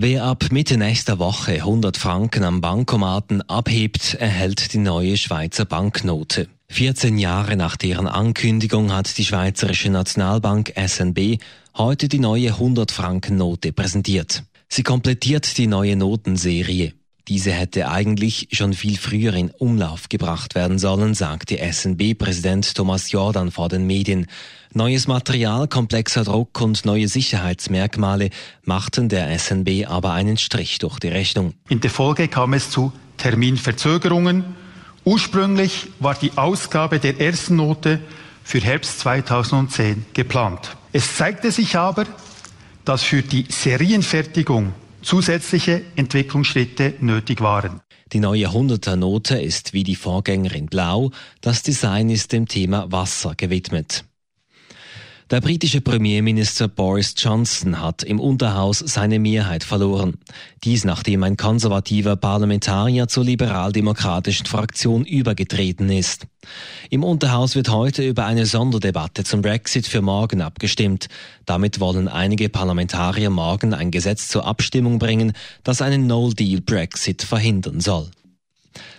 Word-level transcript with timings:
Wer 0.00 0.22
ab 0.22 0.52
Mitte 0.52 0.76
nächster 0.76 1.18
Woche 1.18 1.54
100 1.54 1.96
Franken 1.96 2.44
am 2.44 2.60
Bankomaten 2.60 3.42
abhebt, 3.48 4.14
erhält 4.14 4.72
die 4.72 4.78
neue 4.78 5.16
Schweizer 5.16 5.64
Banknote. 5.64 6.46
14 6.68 7.18
Jahre 7.18 7.56
nach 7.56 7.76
deren 7.76 8.06
Ankündigung 8.06 8.92
hat 8.92 9.18
die 9.18 9.24
Schweizerische 9.24 9.90
Nationalbank 9.90 10.72
SNB 10.76 11.38
heute 11.76 12.06
die 12.06 12.20
neue 12.20 12.52
100-Franken-Note 12.52 13.72
präsentiert. 13.72 14.44
Sie 14.68 14.84
komplettiert 14.84 15.58
die 15.58 15.66
neue 15.66 15.96
Notenserie. 15.96 16.92
Diese 17.28 17.52
hätte 17.52 17.90
eigentlich 17.90 18.48
schon 18.52 18.72
viel 18.72 18.96
früher 18.96 19.34
in 19.34 19.50
Umlauf 19.50 20.08
gebracht 20.08 20.54
werden 20.54 20.78
sollen, 20.78 21.12
sagte 21.12 21.58
SNB-Präsident 21.58 22.74
Thomas 22.74 23.12
Jordan 23.12 23.50
vor 23.50 23.68
den 23.68 23.86
Medien. 23.86 24.26
Neues 24.72 25.08
Material, 25.08 25.68
komplexer 25.68 26.24
Druck 26.24 26.58
und 26.62 26.86
neue 26.86 27.06
Sicherheitsmerkmale 27.06 28.30
machten 28.64 29.10
der 29.10 29.38
SNB 29.38 29.86
aber 29.86 30.12
einen 30.12 30.38
Strich 30.38 30.78
durch 30.78 30.98
die 31.00 31.08
Rechnung. 31.08 31.52
In 31.68 31.80
der 31.80 31.90
Folge 31.90 32.28
kam 32.28 32.54
es 32.54 32.70
zu 32.70 32.92
Terminverzögerungen. 33.18 34.44
Ursprünglich 35.04 35.88
war 36.00 36.14
die 36.14 36.32
Ausgabe 36.36 36.98
der 36.98 37.20
ersten 37.20 37.56
Note 37.56 38.00
für 38.42 38.60
Herbst 38.60 39.00
2010 39.00 40.06
geplant. 40.14 40.76
Es 40.92 41.16
zeigte 41.16 41.52
sich 41.52 41.76
aber, 41.76 42.06
dass 42.86 43.02
für 43.02 43.20
die 43.20 43.44
Serienfertigung 43.50 44.72
zusätzliche 45.02 45.82
Entwicklungsschritte 45.96 46.94
nötig 47.00 47.40
waren. 47.40 47.80
Die 48.12 48.20
neue 48.20 48.48
100er 48.48 48.96
Note 48.96 49.38
ist 49.38 49.74
wie 49.74 49.84
die 49.84 49.96
Vorgängerin 49.96 50.66
blau. 50.66 51.10
Das 51.40 51.62
Design 51.62 52.08
ist 52.08 52.32
dem 52.32 52.48
Thema 52.48 52.90
Wasser 52.90 53.34
gewidmet. 53.36 54.04
Der 55.30 55.42
britische 55.42 55.82
Premierminister 55.82 56.68
Boris 56.68 57.14
Johnson 57.18 57.82
hat 57.82 58.02
im 58.02 58.18
Unterhaus 58.18 58.78
seine 58.78 59.18
Mehrheit 59.18 59.62
verloren. 59.62 60.16
Dies 60.64 60.86
nachdem 60.86 61.22
ein 61.22 61.36
konservativer 61.36 62.16
Parlamentarier 62.16 63.08
zur 63.08 63.24
liberaldemokratischen 63.24 64.46
Fraktion 64.46 65.04
übergetreten 65.04 65.90
ist. 65.90 66.26
Im 66.88 67.04
Unterhaus 67.04 67.56
wird 67.56 67.68
heute 67.68 68.08
über 68.08 68.24
eine 68.24 68.46
Sonderdebatte 68.46 69.22
zum 69.22 69.42
Brexit 69.42 69.86
für 69.86 70.00
morgen 70.00 70.40
abgestimmt. 70.40 71.08
Damit 71.44 71.78
wollen 71.78 72.08
einige 72.08 72.48
Parlamentarier 72.48 73.28
morgen 73.28 73.74
ein 73.74 73.90
Gesetz 73.90 74.28
zur 74.28 74.46
Abstimmung 74.46 74.98
bringen, 74.98 75.34
das 75.62 75.82
einen 75.82 76.06
No-Deal-Brexit 76.06 77.22
verhindern 77.22 77.80
soll. 77.80 78.10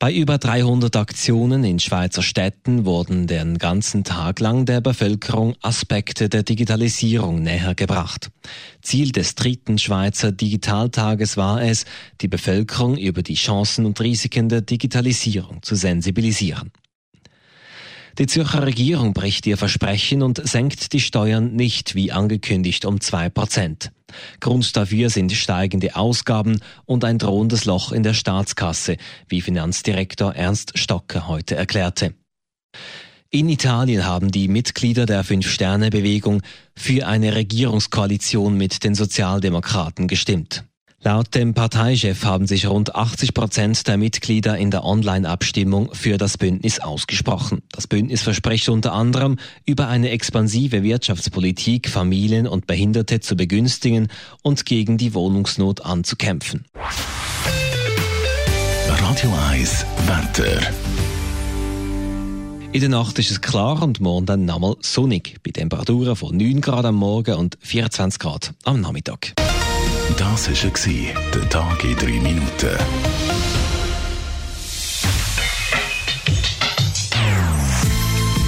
Bei 0.00 0.14
über 0.14 0.38
300 0.38 0.96
Aktionen 0.96 1.62
in 1.62 1.78
Schweizer 1.78 2.22
Städten 2.22 2.86
wurden 2.86 3.26
den 3.26 3.58
ganzen 3.58 4.02
Tag 4.02 4.40
lang 4.40 4.64
der 4.64 4.80
Bevölkerung 4.80 5.56
Aspekte 5.60 6.30
der 6.30 6.42
Digitalisierung 6.42 7.42
näher 7.42 7.74
gebracht. 7.74 8.30
Ziel 8.80 9.12
des 9.12 9.34
dritten 9.34 9.76
Schweizer 9.76 10.32
Digitaltages 10.32 11.36
war 11.36 11.62
es, 11.62 11.84
die 12.22 12.28
Bevölkerung 12.28 12.96
über 12.96 13.22
die 13.22 13.34
Chancen 13.34 13.84
und 13.84 14.00
Risiken 14.00 14.48
der 14.48 14.62
Digitalisierung 14.62 15.62
zu 15.62 15.74
sensibilisieren. 15.74 16.70
Die 18.18 18.26
Zürcher 18.26 18.66
Regierung 18.66 19.12
bricht 19.12 19.46
ihr 19.46 19.58
Versprechen 19.58 20.22
und 20.22 20.40
senkt 20.48 20.94
die 20.94 21.00
Steuern 21.00 21.54
nicht 21.54 21.94
wie 21.94 22.10
angekündigt 22.10 22.86
um 22.86 23.02
zwei 23.02 23.28
Prozent. 23.28 23.92
Grund 24.40 24.76
dafür 24.76 25.10
sind 25.10 25.32
steigende 25.32 25.96
Ausgaben 25.96 26.60
und 26.84 27.04
ein 27.04 27.18
drohendes 27.18 27.64
Loch 27.64 27.92
in 27.92 28.02
der 28.02 28.14
Staatskasse, 28.14 28.96
wie 29.28 29.40
Finanzdirektor 29.40 30.34
Ernst 30.34 30.78
Stocker 30.78 31.28
heute 31.28 31.56
erklärte. 31.56 32.14
In 33.30 33.48
Italien 33.48 34.06
haben 34.06 34.32
die 34.32 34.48
Mitglieder 34.48 35.06
der 35.06 35.22
Fünf-Sterne-Bewegung 35.22 36.42
für 36.76 37.06
eine 37.06 37.36
Regierungskoalition 37.36 38.56
mit 38.56 38.82
den 38.82 38.96
Sozialdemokraten 38.96 40.08
gestimmt. 40.08 40.64
Laut 41.02 41.34
dem 41.34 41.54
Parteichef 41.54 42.26
haben 42.26 42.46
sich 42.46 42.66
rund 42.66 42.94
80 42.94 43.32
Prozent 43.32 43.88
der 43.88 43.96
Mitglieder 43.96 44.58
in 44.58 44.70
der 44.70 44.84
Online-Abstimmung 44.84 45.94
für 45.94 46.18
das 46.18 46.36
Bündnis 46.36 46.78
ausgesprochen. 46.78 47.62
Das 47.72 47.86
Bündnis 47.86 48.20
verspricht 48.20 48.68
unter 48.68 48.92
anderem, 48.92 49.38
über 49.64 49.88
eine 49.88 50.10
expansive 50.10 50.82
Wirtschaftspolitik 50.82 51.88
Familien 51.88 52.46
und 52.46 52.66
Behinderte 52.66 53.20
zu 53.20 53.34
begünstigen 53.34 54.08
und 54.42 54.66
gegen 54.66 54.98
die 54.98 55.14
Wohnungsnot 55.14 55.86
anzukämpfen. 55.86 56.66
Radio 58.86 59.32
1, 59.48 59.86
Wetter. 60.06 60.60
In 62.72 62.80
der 62.80 62.90
Nacht 62.90 63.18
ist 63.18 63.30
es 63.30 63.40
klar 63.40 63.82
und 63.82 64.02
morgen 64.02 64.26
dann 64.26 64.44
nochmal 64.44 64.76
sonnig, 64.80 65.38
bei 65.42 65.50
Temperaturen 65.50 66.14
von 66.14 66.36
9 66.36 66.60
Grad 66.60 66.84
am 66.84 66.96
Morgen 66.96 67.36
und 67.36 67.56
24 67.62 68.18
Grad 68.18 68.52
am 68.64 68.82
Nachmittag. 68.82 69.32
Das 70.16 70.48
war 70.48 70.70
der 71.34 71.48
Tag 71.48 71.84
in 71.84 71.96
3 71.96 72.06
Minuten. 72.20 72.76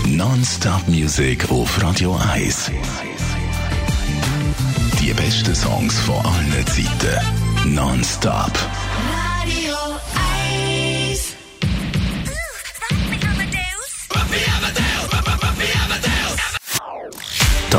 Non-Stop 0.06 0.88
Music 0.88 1.50
auf 1.50 1.82
Radio 1.82 2.18
1. 2.32 2.70
Die 5.00 5.12
besten 5.14 5.54
Songs 5.54 5.98
von 6.00 6.24
allen 6.24 6.66
Zeiten. 6.66 7.74
Non-Stop. 7.74 8.52
Radio 9.40 9.76